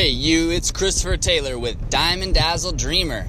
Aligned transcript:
Hey, 0.00 0.08
you, 0.08 0.50
it's 0.50 0.70
Christopher 0.70 1.18
Taylor 1.18 1.58
with 1.58 1.90
Diamond 1.90 2.32
Dazzle 2.32 2.72
Dreamer. 2.72 3.26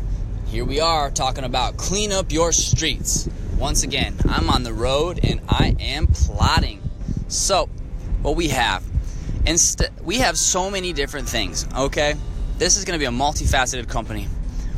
Here 0.47 0.63
we 0.63 0.79
are 0.79 1.11
talking 1.11 1.43
about 1.43 1.75
clean 1.75 2.13
up 2.13 2.31
your 2.31 2.53
streets. 2.53 3.27
Once 3.57 3.83
again, 3.83 4.15
I'm 4.29 4.49
on 4.49 4.63
the 4.63 4.71
road 4.71 5.19
and 5.21 5.41
I 5.49 5.75
am 5.81 6.07
plotting. 6.07 6.81
So, 7.27 7.67
what 8.21 8.37
we 8.37 8.47
have, 8.47 8.85
inst- 9.45 9.89
we 10.01 10.19
have 10.19 10.37
so 10.37 10.71
many 10.71 10.93
different 10.93 11.27
things, 11.27 11.67
okay? 11.75 12.13
This 12.57 12.77
is 12.77 12.85
to 12.85 12.97
be 12.97 13.03
a 13.03 13.09
multifaceted 13.09 13.89
company. 13.89 14.29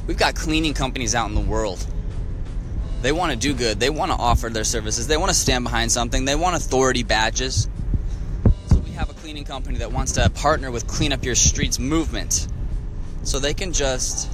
We've 0.08 0.18
got 0.18 0.34
cleaning 0.34 0.74
companies 0.74 1.14
out 1.14 1.30
in 1.30 1.36
the 1.36 1.42
world. 1.42 1.86
They 3.04 3.12
want 3.12 3.34
to 3.34 3.38
do 3.38 3.54
good, 3.54 3.80
they 3.80 3.92
want 3.92 4.12
to 4.12 4.18
offer 4.18 4.50
their 4.50 4.64
services, 4.64 5.06
they 5.06 5.18
want 5.18 5.30
to 5.30 5.38
stand 5.38 5.64
behind 5.64 5.92
something, 5.92 6.26
they 6.26 6.36
want 6.36 6.56
authority 6.56 7.04
badges 7.04 7.70
cleaning 9.24 9.46
company 9.46 9.78
that 9.78 9.90
wants 9.90 10.12
to 10.12 10.30
partner 10.32 10.70
with 10.70 10.86
Clean 10.86 11.14
Up 11.14 11.24
Your 11.24 11.34
Streets 11.34 11.80
movement. 11.80 12.46
So 13.24 13.40
they 13.40 13.54
can 13.54 13.72
just 13.72 14.30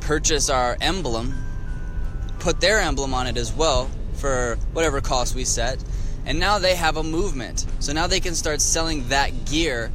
purchase 0.00 0.50
our 0.50 0.76
emblem, 0.80 1.36
put 2.40 2.60
their 2.60 2.80
emblem 2.80 3.14
on 3.14 3.28
it 3.28 3.36
as 3.36 3.52
well 3.52 3.88
for 4.14 4.58
whatever 4.72 5.00
cost 5.00 5.36
we 5.36 5.44
set, 5.44 5.78
and 6.26 6.40
now 6.40 6.58
they 6.58 6.74
have 6.74 6.96
a 6.96 7.04
movement. 7.04 7.64
So 7.78 7.92
now 7.92 8.08
they 8.08 8.18
can 8.18 8.34
start 8.34 8.60
selling 8.60 9.06
that 9.06 9.44
gear 9.44 9.92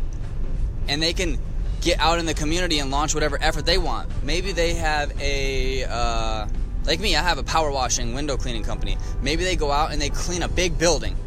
and 0.88 1.04
they 1.04 1.12
can 1.12 1.40
get 1.82 2.00
out 2.00 2.18
in 2.18 2.26
the 2.26 2.34
community 2.34 2.80
and 2.80 2.90
launch 2.90 3.14
whatever 3.14 3.38
effort 3.42 3.66
they 3.66 3.78
want. 3.78 4.10
Maybe 4.24 4.54
they 4.54 4.76
have 4.76 5.12
a. 5.20 5.84
Uh, 5.84 6.48
like 6.86 7.02
me, 7.02 7.14
I 7.14 7.24
have 7.24 7.40
a 7.40 7.44
power 7.44 7.72
washing 7.72 8.14
window 8.14 8.38
cleaning 8.38 8.64
company. 8.64 8.98
Maybe 9.22 9.44
they 9.44 9.58
go 9.58 9.70
out 9.70 9.92
and 9.92 10.02
they 10.02 10.10
clean 10.10 10.44
a 10.44 10.48
big 10.48 10.80
building 10.80 11.18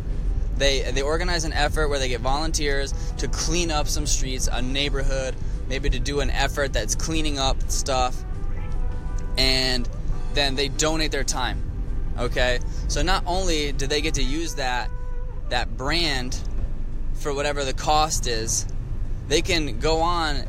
they 0.56 0.90
they 0.92 1.02
organize 1.02 1.44
an 1.44 1.52
effort 1.52 1.88
where 1.88 1.98
they 1.98 2.08
get 2.08 2.20
volunteers 2.20 2.92
to 3.18 3.28
clean 3.28 3.70
up 3.70 3.88
some 3.88 4.06
streets, 4.06 4.48
a 4.50 4.62
neighborhood, 4.62 5.34
maybe 5.68 5.90
to 5.90 5.98
do 5.98 6.20
an 6.20 6.30
effort 6.30 6.72
that's 6.72 6.94
cleaning 6.94 7.38
up 7.38 7.70
stuff, 7.70 8.16
and 9.36 9.88
then 10.34 10.54
they 10.54 10.68
donate 10.68 11.12
their 11.12 11.24
time. 11.24 11.62
Okay, 12.18 12.60
so 12.88 13.02
not 13.02 13.22
only 13.26 13.72
do 13.72 13.86
they 13.86 14.00
get 14.00 14.14
to 14.14 14.22
use 14.22 14.54
that 14.54 14.90
that 15.50 15.76
brand 15.76 16.38
for 17.14 17.32
whatever 17.32 17.64
the 17.64 17.72
cost 17.74 18.26
is, 18.26 18.66
they 19.28 19.42
can 19.42 19.78
go 19.78 20.00
on 20.00 20.46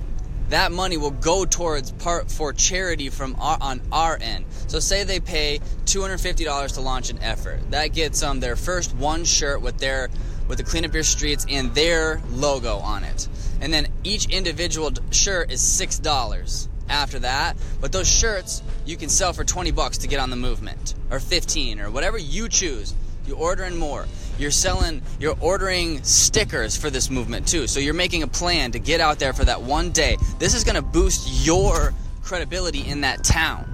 that 0.50 0.72
money 0.72 0.98
will 0.98 1.12
go 1.12 1.46
towards 1.46 1.92
part 1.92 2.32
for 2.32 2.54
charity 2.54 3.10
from 3.10 3.36
our, 3.40 3.58
on 3.60 3.82
our 3.92 4.18
end. 4.20 4.46
So 4.68 4.80
say 4.80 5.04
they 5.04 5.20
pay 5.20 5.60
$250 5.86 6.74
to 6.74 6.82
launch 6.82 7.10
an 7.10 7.22
effort. 7.22 7.60
That 7.72 7.88
gets 7.88 8.20
them 8.22 8.40
their 8.40 8.56
first 8.56 8.96
one 8.96 9.26
shirt 9.26 9.62
with 9.62 9.78
their 9.78 10.10
with 10.48 10.58
the 10.58 10.64
clean 10.64 10.86
up 10.86 10.94
your 10.94 11.04
streets 11.04 11.46
and 11.50 11.76
their 11.76 12.22
logo 12.30 12.78
on 12.78 13.04
it. 13.04 13.28
And 13.60 13.74
then 13.74 13.88
each 14.04 14.28
individual 14.28 14.92
shirt 15.12 15.52
is 15.52 15.62
$6 15.62 16.68
after 16.90 17.20
that. 17.20 17.58
But 17.82 17.92
those 17.92 18.08
shirts 18.08 18.64
you 18.86 18.96
can 18.96 19.10
sell 19.10 19.34
for 19.34 19.44
20 19.44 19.72
bucks 19.72 19.98
to 20.00 20.08
get 20.08 20.22
on 20.22 20.30
the 20.30 20.38
movement 20.38 20.94
or 21.12 21.20
15 21.20 21.82
or 21.82 21.92
whatever 21.92 22.18
you 22.18 22.48
choose. 22.48 22.94
You 23.26 23.36
order 23.36 23.66
in 23.66 23.76
more. 23.76 24.06
You're 24.38 24.52
selling, 24.52 25.02
you're 25.20 25.38
ordering 25.42 26.04
stickers 26.04 26.78
for 26.78 26.90
this 26.90 27.10
movement 27.10 27.48
too. 27.48 27.68
So 27.68 27.80
you're 27.80 27.94
making 27.94 28.24
a 28.24 28.28
plan 28.28 28.72
to 28.72 28.80
get 28.80 29.02
out 29.02 29.20
there 29.20 29.34
for 29.34 29.46
that 29.46 29.62
one 29.62 29.92
day. 29.92 30.18
This 30.40 30.54
is 30.54 30.64
going 30.64 30.76
to 30.76 30.82
boost 30.82 31.46
your 31.46 31.94
credibility 32.22 32.88
in 32.88 33.02
that 33.02 33.24
town. 33.24 33.66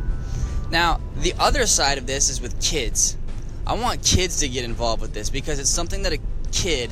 Now, 0.70 1.02
the 1.18 1.34
other 1.40 1.66
side 1.66 1.98
of 1.98 2.08
this 2.08 2.30
is 2.30 2.42
with 2.42 2.60
kids. 2.62 3.18
I 3.66 3.74
want 3.74 4.04
kids 4.04 4.40
to 4.40 4.50
get 4.50 4.66
involved 4.66 5.02
with 5.02 5.14
this 5.14 5.30
because 5.30 5.60
it's 5.60 5.70
something 5.70 6.04
that 6.04 6.14
a 6.14 6.20
kid 6.52 6.90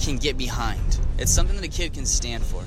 can 0.00 0.16
get 0.16 0.36
behind. 0.36 0.98
It's 1.18 1.32
something 1.32 1.56
that 1.56 1.64
a 1.64 1.68
kid 1.68 1.94
can 1.94 2.06
stand 2.06 2.44
for. 2.44 2.62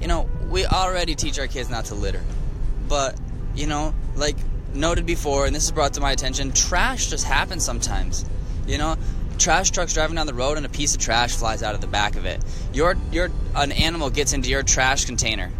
You 0.00 0.08
know, 0.08 0.28
we 0.48 0.66
already 0.66 1.14
teach 1.14 1.38
our 1.38 1.46
kids 1.46 1.68
not 1.70 1.86
to 1.86 1.94
litter. 1.94 2.22
But, 2.88 3.18
you 3.54 3.66
know, 3.66 3.94
like 4.16 4.36
noted 4.74 5.06
before, 5.06 5.46
and 5.46 5.54
this 5.54 5.64
is 5.64 5.72
brought 5.72 5.94
to 5.94 6.00
my 6.00 6.12
attention, 6.12 6.52
trash 6.52 7.08
just 7.10 7.24
happens 7.24 7.64
sometimes. 7.64 8.24
You 8.66 8.78
know, 8.78 8.96
trash 9.38 9.70
truck's 9.70 9.94
driving 9.94 10.16
down 10.16 10.26
the 10.26 10.34
road 10.34 10.56
and 10.56 10.66
a 10.66 10.68
piece 10.68 10.94
of 10.94 11.00
trash 11.00 11.34
flies 11.34 11.62
out 11.62 11.74
of 11.74 11.80
the 11.80 11.86
back 11.86 12.16
of 12.16 12.26
it. 12.26 12.42
Your 12.72 12.96
your 13.12 13.30
an 13.54 13.72
animal 13.72 14.10
gets 14.10 14.32
into 14.32 14.50
your 14.50 14.62
trash 14.62 15.04
container 15.04 15.50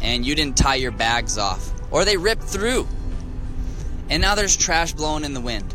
and 0.00 0.24
you 0.26 0.34
didn't 0.34 0.56
tie 0.56 0.76
your 0.76 0.90
bags 0.90 1.38
off 1.38 1.72
or 1.90 2.04
they 2.04 2.16
rip 2.16 2.40
through. 2.40 2.86
And 4.10 4.20
now 4.20 4.34
there's 4.34 4.56
trash 4.56 4.92
blowing 4.92 5.24
in 5.24 5.34
the 5.34 5.40
wind. 5.40 5.74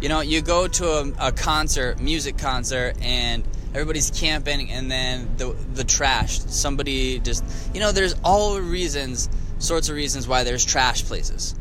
You 0.00 0.08
know, 0.08 0.20
you 0.20 0.40
go 0.40 0.68
to 0.68 0.88
a, 0.88 1.28
a 1.28 1.32
concert, 1.32 2.00
music 2.00 2.38
concert 2.38 2.94
and 3.02 3.44
everybody's 3.74 4.10
camping 4.10 4.70
and 4.70 4.90
then 4.90 5.28
the 5.36 5.54
the 5.74 5.84
trash 5.84 6.40
somebody 6.40 7.18
just 7.18 7.44
you 7.74 7.80
know 7.80 7.92
there's 7.92 8.14
all 8.24 8.58
reasons 8.58 9.28
sorts 9.58 9.88
of 9.88 9.94
reasons 9.94 10.26
why 10.26 10.42
there's 10.42 10.64
trash 10.64 11.04
places 11.04 11.54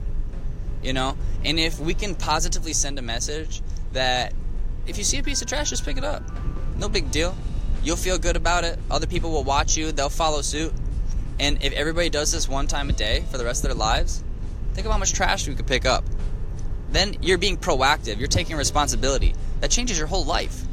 you 0.82 0.94
know 0.94 1.18
and 1.44 1.60
if 1.60 1.80
we 1.80 1.94
can 1.94 2.16
positively 2.16 2.74
send 2.74 2.98
a 2.98 3.02
message 3.02 3.62
that 3.92 4.34
if 4.88 4.98
you 4.98 5.04
see 5.04 5.18
a 5.18 5.24
piece 5.24 5.42
of 5.42 5.48
trash, 5.48 5.70
just 5.70 5.86
pick 5.86 5.98
it 5.98 6.04
up. 6.04 6.24
No 6.78 6.90
big 6.90 7.12
deal. 7.12 7.36
You'll 7.84 7.98
feel 7.98 8.18
good 8.18 8.36
about 8.36 8.64
it. 8.64 8.80
Other 8.90 9.08
people 9.08 9.32
will 9.32 9.44
watch 9.44 9.78
you, 9.78 9.92
they'll 9.92 10.10
follow 10.10 10.42
suit. 10.42 10.74
And 11.40 11.62
if 11.62 11.74
everybody 11.74 12.10
does 12.10 12.32
this 12.32 12.48
one 12.50 12.68
time 12.68 12.90
a 12.90 12.94
day 12.94 13.24
for 13.30 13.38
the 13.38 13.46
rest 13.46 13.64
of 13.64 13.70
their 13.70 13.78
lives, 13.78 14.24
think 14.74 14.86
of 14.86 14.92
how 14.92 14.98
much 14.98 15.14
trash 15.14 15.48
we 15.48 15.56
could 15.56 15.68
pick 15.68 15.86
up. 15.86 16.04
Then 16.90 17.18
you're 17.22 17.38
being 17.38 17.58
proactive, 17.58 18.18
you're 18.18 18.28
taking 18.28 18.56
responsibility. 18.56 19.36
That 19.60 19.70
changes 19.72 19.98
your 19.98 20.08
whole 20.08 20.26
life. 20.26 20.64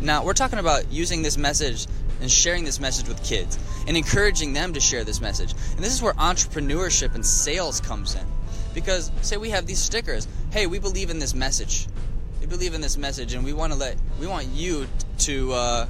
Now, 0.00 0.24
we're 0.24 0.34
talking 0.34 0.58
about 0.58 0.90
using 0.90 1.22
this 1.22 1.36
message 1.36 1.86
and 2.20 2.30
sharing 2.30 2.64
this 2.64 2.80
message 2.80 3.08
with 3.08 3.22
kids 3.22 3.58
and 3.86 3.96
encouraging 3.96 4.52
them 4.52 4.72
to 4.74 4.80
share 4.80 5.04
this 5.04 5.20
message. 5.20 5.52
And 5.76 5.78
this 5.78 5.92
is 5.92 6.02
where 6.02 6.12
entrepreneurship 6.14 7.14
and 7.14 7.24
sales 7.24 7.80
comes 7.80 8.14
in. 8.14 8.26
Because, 8.74 9.10
say 9.22 9.36
we 9.36 9.50
have 9.50 9.66
these 9.66 9.78
stickers 9.78 10.26
hey, 10.50 10.66
we 10.66 10.80
believe 10.80 11.10
in 11.10 11.20
this 11.20 11.32
message 11.32 11.86
we 12.40 12.46
believe 12.46 12.74
in 12.74 12.80
this 12.80 12.96
message, 12.96 13.34
and 13.34 13.44
we 13.44 13.52
want 13.52 13.72
to 13.72 13.78
let 13.78 13.96
we 14.18 14.26
want 14.26 14.46
you 14.48 14.86
to 15.18 15.52
uh, 15.52 15.86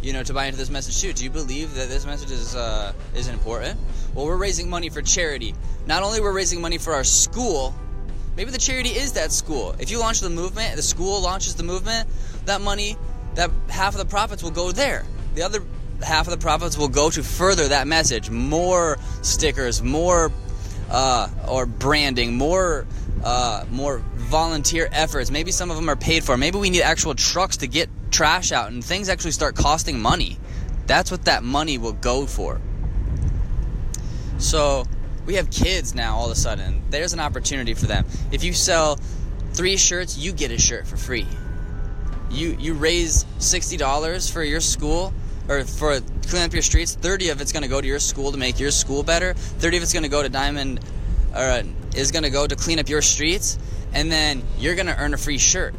you 0.00 0.12
know 0.12 0.22
to 0.22 0.32
buy 0.32 0.46
into 0.46 0.58
this 0.58 0.70
message 0.70 1.00
too. 1.00 1.12
Do 1.12 1.24
you 1.24 1.30
believe 1.30 1.74
that 1.74 1.88
this 1.88 2.06
message 2.06 2.30
is 2.30 2.54
uh, 2.54 2.92
is 3.14 3.28
important? 3.28 3.78
Well, 4.14 4.26
we're 4.26 4.36
raising 4.36 4.70
money 4.70 4.88
for 4.88 5.02
charity. 5.02 5.54
Not 5.86 6.02
only 6.02 6.20
we're 6.20 6.32
raising 6.32 6.60
money 6.60 6.78
for 6.78 6.92
our 6.92 7.04
school, 7.04 7.74
maybe 8.36 8.50
the 8.50 8.58
charity 8.58 8.90
is 8.90 9.14
that 9.14 9.32
school. 9.32 9.74
If 9.78 9.90
you 9.90 9.98
launch 9.98 10.20
the 10.20 10.30
movement, 10.30 10.76
the 10.76 10.82
school 10.82 11.20
launches 11.20 11.56
the 11.56 11.64
movement, 11.64 12.08
that 12.46 12.60
money, 12.60 12.96
that 13.34 13.50
half 13.68 13.94
of 13.94 13.98
the 13.98 14.06
profits 14.06 14.42
will 14.42 14.50
go 14.50 14.70
there. 14.70 15.04
The 15.34 15.42
other 15.42 15.62
half 16.02 16.26
of 16.26 16.30
the 16.30 16.38
profits 16.38 16.78
will 16.78 16.88
go 16.88 17.10
to 17.10 17.22
further 17.22 17.68
that 17.68 17.88
message. 17.88 18.30
More 18.30 18.98
stickers, 19.22 19.82
more 19.82 20.30
uh, 20.90 21.28
or 21.48 21.66
branding, 21.66 22.36
more 22.36 22.86
uh, 23.24 23.64
more 23.70 24.02
volunteer 24.32 24.88
efforts. 24.92 25.30
Maybe 25.30 25.52
some 25.52 25.70
of 25.70 25.76
them 25.76 25.90
are 25.90 25.94
paid 25.94 26.24
for. 26.24 26.38
Maybe 26.38 26.58
we 26.58 26.70
need 26.70 26.80
actual 26.80 27.14
trucks 27.14 27.58
to 27.58 27.68
get 27.68 27.90
trash 28.10 28.50
out 28.50 28.72
and 28.72 28.82
things 28.82 29.10
actually 29.10 29.32
start 29.32 29.54
costing 29.54 30.00
money. 30.00 30.38
That's 30.86 31.10
what 31.10 31.26
that 31.26 31.44
money 31.44 31.76
will 31.76 31.92
go 31.92 32.26
for. 32.26 32.58
So 34.38 34.86
we 35.26 35.34
have 35.34 35.50
kids 35.50 35.94
now 35.94 36.16
all 36.16 36.26
of 36.26 36.32
a 36.32 36.34
sudden. 36.34 36.82
There's 36.88 37.12
an 37.12 37.20
opportunity 37.20 37.74
for 37.74 37.84
them. 37.84 38.06
If 38.32 38.42
you 38.42 38.54
sell 38.54 38.98
three 39.52 39.76
shirts, 39.76 40.16
you 40.16 40.32
get 40.32 40.50
a 40.50 40.58
shirt 40.58 40.86
for 40.86 40.96
free. 40.96 41.26
You 42.30 42.56
you 42.58 42.72
raise 42.72 43.26
sixty 43.38 43.76
dollars 43.76 44.30
for 44.30 44.42
your 44.42 44.60
school 44.60 45.12
or 45.46 45.64
for 45.64 46.00
clean 46.26 46.42
up 46.42 46.54
your 46.54 46.62
streets. 46.62 46.94
Thirty 46.94 47.28
of 47.28 47.42
it's 47.42 47.52
going 47.52 47.64
to 47.64 47.68
go 47.68 47.82
to 47.82 47.86
your 47.86 47.98
school 47.98 48.32
to 48.32 48.38
make 48.38 48.58
your 48.58 48.70
school 48.70 49.02
better. 49.02 49.34
Thirty 49.34 49.76
of 49.76 49.82
it's 49.82 49.92
going 49.92 50.04
to 50.04 50.08
go 50.08 50.22
to 50.22 50.30
Diamond 50.30 50.80
or 51.36 51.62
is 51.94 52.10
going 52.10 52.24
to 52.24 52.30
go 52.30 52.46
to 52.46 52.56
clean 52.56 52.78
up 52.78 52.88
your 52.88 53.02
streets, 53.02 53.58
and 53.94 54.10
then 54.10 54.42
you're 54.58 54.74
going 54.74 54.86
to 54.86 54.98
earn 54.98 55.14
a 55.14 55.18
free 55.18 55.38
shirt. 55.38 55.74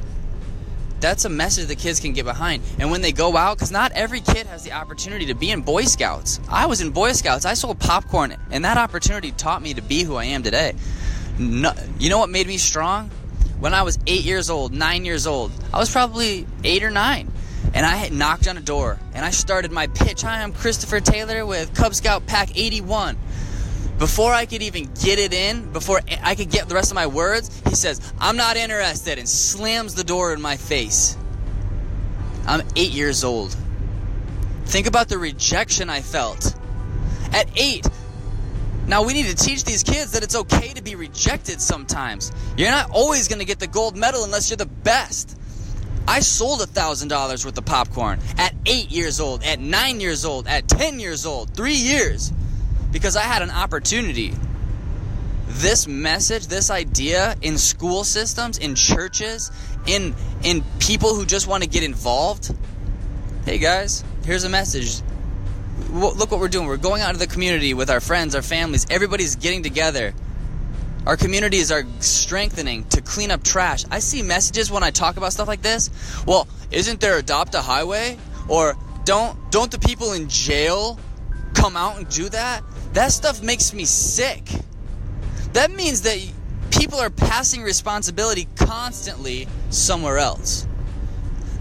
That's 0.99 1.25
a 1.25 1.29
message 1.29 1.67
the 1.67 1.75
kids 1.75 1.99
can 1.99 2.13
get 2.13 2.23
behind. 2.23 2.63
And 2.79 2.89
when 2.89 3.01
they 3.01 3.11
go 3.11 3.35
out, 3.35 3.57
because 3.57 3.71
not 3.71 3.91
every 3.91 4.21
kid 4.21 4.47
has 4.47 4.63
the 4.63 4.71
opportunity 4.71 5.25
to 5.25 5.33
be 5.33 5.51
in 5.51 5.61
Boy 5.61 5.83
Scouts. 5.83 6.39
I 6.49 6.65
was 6.65 6.79
in 6.79 6.91
Boy 6.91 7.11
Scouts, 7.11 7.45
I 7.45 7.55
sold 7.55 7.79
popcorn, 7.79 8.37
and 8.51 8.63
that 8.63 8.77
opportunity 8.77 9.31
taught 9.31 9.61
me 9.61 9.73
to 9.73 9.81
be 9.81 10.03
who 10.03 10.15
I 10.15 10.25
am 10.25 10.43
today. 10.43 10.75
No, 11.37 11.73
you 11.99 12.09
know 12.09 12.19
what 12.19 12.29
made 12.29 12.47
me 12.47 12.57
strong? 12.57 13.09
When 13.59 13.73
I 13.73 13.83
was 13.83 13.99
eight 14.07 14.23
years 14.23 14.49
old, 14.49 14.73
nine 14.73 15.03
years 15.03 15.27
old, 15.27 15.51
I 15.73 15.79
was 15.79 15.91
probably 15.91 16.47
eight 16.63 16.83
or 16.83 16.91
nine 16.91 17.31
and 17.73 17.85
I 17.85 17.95
had 17.95 18.13
knocked 18.13 18.47
on 18.47 18.57
a 18.57 18.61
door 18.61 18.99
and 19.13 19.25
I 19.25 19.31
started 19.31 19.71
my 19.71 19.87
pitch. 19.87 20.21
Hi, 20.21 20.41
I'm 20.41 20.53
Christopher 20.53 20.99
Taylor 20.99 21.45
with 21.45 21.73
Cub 21.73 21.93
Scout 21.93 22.25
Pack 22.27 22.57
81. 22.57 23.17
Before 23.97 24.33
I 24.33 24.45
could 24.45 24.61
even 24.61 24.89
get 25.01 25.19
it 25.19 25.33
in, 25.33 25.71
before 25.71 26.01
I 26.23 26.35
could 26.35 26.49
get 26.49 26.67
the 26.67 26.75
rest 26.75 26.91
of 26.91 26.95
my 26.95 27.07
words, 27.07 27.61
he 27.69 27.75
says, 27.75 28.13
I'm 28.19 28.35
not 28.35 28.57
interested, 28.57 29.19
and 29.19 29.29
slams 29.29 29.95
the 29.95 30.03
door 30.03 30.33
in 30.33 30.41
my 30.41 30.57
face. 30.57 31.17
I'm 32.45 32.61
eight 32.75 32.91
years 32.91 33.23
old. 33.23 33.55
Think 34.65 34.87
about 34.87 35.09
the 35.09 35.17
rejection 35.17 35.89
I 35.89 36.01
felt. 36.01 36.55
At 37.31 37.47
eight, 37.57 37.87
now 38.87 39.03
we 39.03 39.13
need 39.13 39.27
to 39.27 39.35
teach 39.35 39.63
these 39.63 39.83
kids 39.83 40.11
that 40.11 40.23
it's 40.23 40.35
okay 40.35 40.69
to 40.73 40.83
be 40.83 40.95
rejected 40.95 41.61
sometimes. 41.61 42.31
You're 42.57 42.71
not 42.71 42.89
always 42.91 43.27
going 43.27 43.39
to 43.39 43.45
get 43.45 43.59
the 43.59 43.67
gold 43.67 43.95
medal 43.95 44.23
unless 44.23 44.49
you're 44.49 44.57
the 44.57 44.65
best. 44.65 45.39
I 46.07 46.19
sold 46.19 46.61
a 46.61 46.65
thousand 46.65 47.07
dollars 47.07 47.45
worth 47.45 47.57
of 47.57 47.65
popcorn 47.65 48.19
at 48.37 48.53
eight 48.65 48.91
years 48.91 49.21
old, 49.21 49.43
at 49.43 49.59
nine 49.59 50.01
years 50.01 50.25
old, 50.25 50.47
at 50.47 50.67
ten 50.67 50.99
years 50.99 51.25
old, 51.25 51.55
three 51.55 51.75
years, 51.75 52.33
because 52.93 53.17
I 53.17 53.23
had 53.23 53.41
an 53.41 53.51
opportunity. 53.51 54.33
This 55.47 55.87
message, 55.87 56.47
this 56.47 56.71
idea 56.71 57.35
in 57.41 57.57
school 57.57 58.05
systems, 58.05 58.57
in 58.57 58.75
churches, 58.75 59.51
in 59.85 60.15
in 60.43 60.63
people 60.79 61.13
who 61.13 61.25
just 61.25 61.45
want 61.45 61.63
to 61.63 61.69
get 61.69 61.83
involved. 61.83 62.55
Hey 63.45 63.57
guys, 63.57 64.05
here's 64.25 64.45
a 64.45 64.49
message. 64.49 65.01
Look 65.91 66.31
what 66.31 66.39
we're 66.39 66.47
doing. 66.47 66.67
We're 66.67 66.77
going 66.77 67.01
out 67.01 67.09
into 67.09 67.19
the 67.19 67.31
community 67.31 67.73
with 67.73 67.89
our 67.89 67.99
friends, 67.99 68.35
our 68.35 68.41
families. 68.41 68.85
Everybody's 68.89 69.35
getting 69.35 69.63
together 69.63 70.13
our 71.05 71.17
communities 71.17 71.69
are 71.71 71.83
strengthening 71.99 72.85
to 72.85 73.01
clean 73.01 73.29
up 73.29 73.43
trash. 73.43 73.83
I 73.91 73.99
see 73.99 74.21
messages 74.21 74.71
when 74.71 74.83
I 74.83 74.91
talk 74.91 75.17
about 75.17 75.33
stuff 75.33 75.49
like 75.49 75.61
this. 75.61 75.89
Well, 76.25 76.47
isn't 76.71 77.01
there 77.01 77.17
adopt 77.17 77.55
a 77.55 77.61
highway? 77.61 78.17
Or 78.47 78.75
don't 79.03 79.51
don't 79.51 79.69
the 79.69 79.79
people 79.79 80.13
in 80.13 80.29
jail 80.29 80.97
come 81.53 81.75
out 81.75 81.97
and 81.97 82.07
do 82.07 82.29
that? 82.29 82.63
That 82.93 83.11
stuff 83.11 83.41
makes 83.41 83.73
me 83.73 83.85
sick. 83.85 84.49
That 85.53 85.71
means 85.71 86.01
that 86.01 86.17
people 86.71 86.99
are 86.99 87.09
passing 87.09 87.61
responsibility 87.63 88.47
constantly 88.55 89.47
somewhere 89.69 90.17
else. 90.17 90.67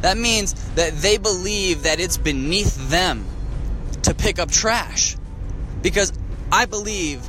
That 0.00 0.18
means 0.18 0.54
that 0.74 0.94
they 0.98 1.16
believe 1.16 1.84
that 1.84 2.00
it's 2.00 2.16
beneath 2.16 2.90
them 2.90 3.24
to 4.02 4.14
pick 4.14 4.38
up 4.38 4.50
trash. 4.50 5.16
Because 5.80 6.12
I 6.50 6.66
believe 6.66 7.26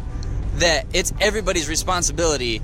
that 0.55 0.85
it's 0.93 1.13
everybody's 1.19 1.69
responsibility 1.69 2.61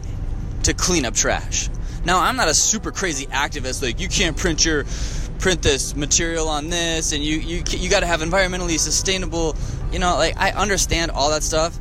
to 0.63 0.73
clean 0.73 1.05
up 1.05 1.13
trash. 1.13 1.69
Now, 2.05 2.19
I'm 2.21 2.35
not 2.35 2.47
a 2.47 2.53
super 2.53 2.91
crazy 2.91 3.25
activist 3.27 3.81
like 3.81 3.99
you 3.99 4.07
can't 4.07 4.35
print 4.35 4.65
your 4.65 4.85
print 5.39 5.61
this 5.61 5.95
material 5.95 6.49
on 6.49 6.69
this 6.69 7.13
and 7.13 7.23
you 7.23 7.37
you 7.37 7.63
you 7.69 7.89
got 7.89 8.01
to 8.01 8.05
have 8.05 8.19
environmentally 8.21 8.77
sustainable, 8.77 9.55
you 9.91 9.99
know, 9.99 10.15
like 10.15 10.37
I 10.37 10.51
understand 10.51 11.11
all 11.11 11.31
that 11.31 11.43
stuff, 11.43 11.77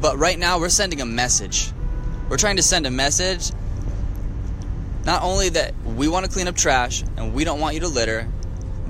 but 0.00 0.16
right 0.18 0.38
now 0.38 0.58
we're 0.58 0.68
sending 0.68 1.00
a 1.00 1.06
message. 1.06 1.70
We're 2.28 2.38
trying 2.38 2.56
to 2.56 2.62
send 2.62 2.86
a 2.86 2.90
message 2.90 3.52
not 5.04 5.22
only 5.22 5.48
that 5.50 5.74
we 5.84 6.08
want 6.08 6.24
to 6.26 6.30
clean 6.30 6.48
up 6.48 6.54
trash 6.54 7.02
and 7.16 7.34
we 7.34 7.44
don't 7.44 7.60
want 7.60 7.74
you 7.74 7.80
to 7.80 7.88
litter, 7.88 8.28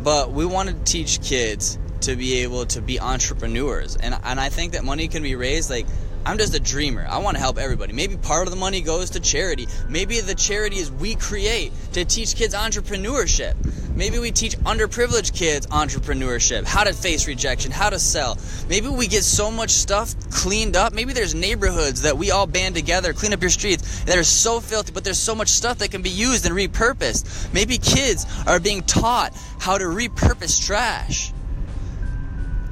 but 0.02 0.30
we 0.32 0.44
want 0.44 0.68
to 0.68 0.74
teach 0.84 1.22
kids 1.22 1.78
to 2.02 2.16
be 2.16 2.38
able 2.38 2.66
to 2.66 2.82
be 2.82 3.00
entrepreneurs. 3.00 3.96
And 3.96 4.16
and 4.22 4.38
I 4.38 4.48
think 4.48 4.72
that 4.72 4.84
money 4.84 5.08
can 5.08 5.22
be 5.22 5.34
raised 5.34 5.70
like 5.70 5.86
I'm 6.24 6.38
just 6.38 6.54
a 6.54 6.60
dreamer. 6.60 7.04
I 7.08 7.18
want 7.18 7.36
to 7.36 7.40
help 7.40 7.58
everybody. 7.58 7.92
Maybe 7.92 8.16
part 8.16 8.46
of 8.46 8.52
the 8.52 8.58
money 8.58 8.80
goes 8.80 9.10
to 9.10 9.20
charity. 9.20 9.66
Maybe 9.88 10.20
the 10.20 10.36
charity 10.36 10.76
is 10.76 10.90
we 10.90 11.16
create 11.16 11.72
to 11.94 12.04
teach 12.04 12.36
kids 12.36 12.54
entrepreneurship. 12.54 13.56
Maybe 13.96 14.18
we 14.20 14.30
teach 14.30 14.56
underprivileged 14.58 15.34
kids 15.34 15.66
entrepreneurship, 15.66 16.64
how 16.64 16.84
to 16.84 16.92
face 16.92 17.26
rejection, 17.26 17.72
how 17.72 17.90
to 17.90 17.98
sell. 17.98 18.38
Maybe 18.68 18.88
we 18.88 19.08
get 19.08 19.24
so 19.24 19.50
much 19.50 19.70
stuff 19.70 20.14
cleaned 20.30 20.76
up. 20.76 20.92
Maybe 20.92 21.12
there's 21.12 21.34
neighborhoods 21.34 22.02
that 22.02 22.16
we 22.16 22.30
all 22.30 22.46
band 22.46 22.76
together, 22.76 23.12
clean 23.12 23.32
up 23.32 23.40
your 23.40 23.50
streets 23.50 24.04
that 24.04 24.16
are 24.16 24.24
so 24.24 24.60
filthy, 24.60 24.92
but 24.92 25.02
there's 25.04 25.18
so 25.18 25.34
much 25.34 25.48
stuff 25.48 25.78
that 25.78 25.90
can 25.90 26.02
be 26.02 26.10
used 26.10 26.46
and 26.46 26.54
repurposed. 26.54 27.52
Maybe 27.52 27.78
kids 27.78 28.26
are 28.46 28.60
being 28.60 28.82
taught 28.82 29.36
how 29.58 29.76
to 29.76 29.84
repurpose 29.84 30.64
trash 30.64 31.32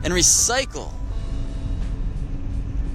and 0.05 0.15
recycle. 0.15 0.93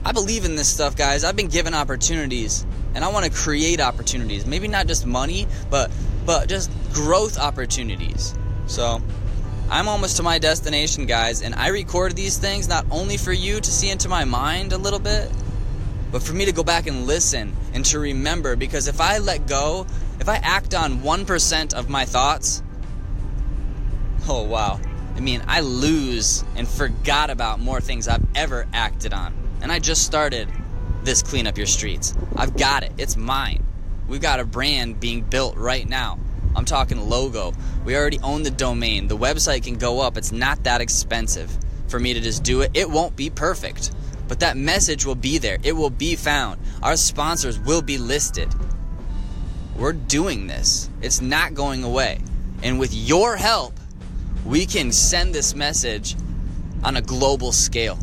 I 0.06 0.12
believe 0.12 0.46
in 0.46 0.56
this 0.56 0.68
stuff, 0.68 0.96
guys. 0.96 1.24
I've 1.24 1.36
been 1.36 1.48
given 1.48 1.74
opportunities 1.74 2.64
and 2.94 3.04
I 3.04 3.08
want 3.08 3.26
to 3.26 3.32
create 3.32 3.82
opportunities. 3.82 4.46
Maybe 4.46 4.68
not 4.68 4.86
just 4.86 5.06
money, 5.06 5.48
but 5.72 5.92
but 6.26 6.48
just 6.48 6.72
growth 6.94 7.40
opportunities. 7.40 8.36
So, 8.68 9.02
I'm 9.70 9.88
almost 9.88 10.18
to 10.18 10.24
my 10.24 10.38
destination, 10.38 11.08
guys, 11.08 11.42
and 11.42 11.56
I 11.56 11.70
record 11.70 12.16
these 12.16 12.38
things 12.38 12.68
not 12.68 12.86
only 12.92 13.18
for 13.18 13.34
you 13.34 13.60
to 13.60 13.72
see 13.72 13.90
into 13.90 14.08
my 14.08 14.26
mind 14.26 14.74
a 14.74 14.78
little 14.78 15.00
bit, 15.00 15.32
but 16.12 16.22
for 16.22 16.34
me 16.34 16.46
to 16.46 16.52
go 16.52 16.64
back 16.64 16.88
and 16.88 17.06
listen 17.06 17.56
and 17.74 17.84
to 17.86 18.00
remember 18.00 18.56
because 18.56 18.88
if 18.88 19.02
I 19.02 19.18
let 19.18 19.48
go, 19.48 19.88
if 20.20 20.30
I 20.30 20.36
act 20.38 20.74
on 20.74 21.00
1% 21.00 21.74
of 21.74 21.90
my 21.90 22.06
thoughts, 22.06 22.62
oh 24.28 24.44
wow. 24.44 24.80
I 25.16 25.20
mean, 25.20 25.44
I 25.48 25.62
lose 25.62 26.44
and 26.56 26.68
forgot 26.68 27.30
about 27.30 27.60
more 27.60 27.82
things 27.82 28.08
I've 28.08 28.26
ever 28.36 28.68
acted 28.74 29.14
on. 29.14 29.45
And 29.62 29.72
I 29.72 29.80
just 29.80 30.06
started 30.06 30.50
this 31.04 31.22
Clean 31.22 31.48
Up 31.48 31.58
Your 31.58 31.68
Streets. 31.68 32.16
I've 32.36 32.58
got 32.58 32.84
it, 32.84 32.92
it's 32.98 33.16
mine. 33.16 33.64
We've 34.08 34.22
got 34.22 34.40
a 34.40 34.46
brand 34.46 35.00
being 35.00 35.22
built 35.22 35.58
right 35.58 35.88
now. 35.88 36.20
I'm 36.56 36.66
talking 36.66 37.10
logo. 37.10 37.54
We 37.84 37.96
already 37.96 38.20
own 38.24 38.44
the 38.44 38.52
domain. 38.52 39.08
The 39.08 39.18
website 39.18 39.64
can 39.64 39.76
go 39.76 40.00
up. 40.00 40.18
It's 40.18 40.32
not 40.32 40.64
that 40.64 40.82
expensive 40.82 41.56
for 41.88 42.00
me 42.00 42.14
to 42.14 42.22
just 42.22 42.44
do 42.44 42.62
it. 42.62 42.72
It 42.74 42.90
won't 42.90 43.16
be 43.16 43.30
perfect, 43.30 43.92
but 44.28 44.40
that 44.40 44.58
message 44.58 45.06
will 45.06 45.16
be 45.16 45.38
there. 45.38 45.58
It 45.64 45.74
will 45.74 45.90
be 45.90 46.16
found. 46.16 46.62
Our 46.82 46.98
sponsors 46.98 47.60
will 47.60 47.82
be 47.82 47.98
listed. 47.98 48.54
We're 49.76 49.94
doing 49.94 50.48
this, 50.48 50.90
it's 51.02 51.20
not 51.20 51.54
going 51.54 51.84
away. 51.84 52.22
And 52.64 52.80
with 52.80 52.94
your 52.94 53.36
help, 53.36 53.74
we 54.46 54.66
can 54.66 54.92
send 54.92 55.36
this 55.36 55.54
message 55.54 56.16
on 56.84 56.96
a 56.96 57.02
global 57.02 57.52
scale. 57.52 58.00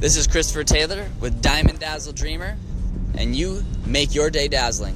This 0.00 0.16
is 0.16 0.28
Christopher 0.28 0.62
Taylor 0.62 1.08
with 1.20 1.42
Diamond 1.42 1.80
Dazzle 1.80 2.12
Dreamer, 2.12 2.56
and 3.16 3.34
you 3.34 3.64
make 3.84 4.14
your 4.14 4.30
day 4.30 4.46
dazzling. 4.46 4.94